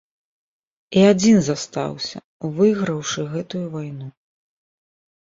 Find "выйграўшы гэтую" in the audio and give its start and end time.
2.61-3.63